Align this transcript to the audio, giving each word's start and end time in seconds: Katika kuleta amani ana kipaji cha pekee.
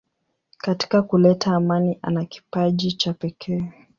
Katika 0.57 1.01
kuleta 1.01 1.55
amani 1.55 1.99
ana 2.01 2.25
kipaji 2.25 2.91
cha 2.91 3.13
pekee. 3.13 3.71